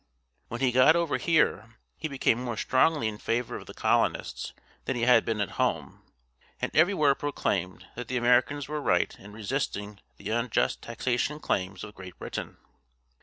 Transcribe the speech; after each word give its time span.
When 0.47 0.61
he 0.61 0.71
got 0.71 0.95
over 0.95 1.17
here, 1.17 1.75
he 1.95 2.07
became 2.07 2.43
more 2.43 2.57
strongly 2.57 3.07
in 3.07 3.19
favor 3.19 3.55
of 3.57 3.67
the 3.67 3.73
colonists 3.75 4.51
than 4.85 4.95
he 4.95 5.03
had 5.03 5.23
been 5.23 5.39
at 5.39 5.51
home, 5.61 6.01
and 6.59 6.75
everywhere 6.75 7.13
proclaimed 7.13 7.85
that 7.93 8.07
the 8.07 8.17
Americans 8.17 8.67
were 8.67 8.81
right 8.81 9.15
in 9.19 9.31
resisting 9.31 9.99
the 10.17 10.31
unjust 10.31 10.81
taxation 10.81 11.39
claims 11.39 11.83
of 11.83 11.93
Great 11.93 12.17
Britain. 12.17 12.57